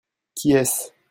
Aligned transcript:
Qui 0.35 0.53
est-ce? 0.53 0.91